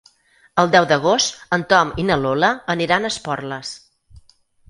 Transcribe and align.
El 0.61 0.69
deu 0.75 0.85
d'agost 0.91 1.37
en 1.57 1.65
Tom 1.73 1.91
i 2.03 2.07
na 2.09 2.17
Lola 2.23 2.51
aniran 2.75 3.05
a 3.05 3.13
Esporles. 3.13 3.77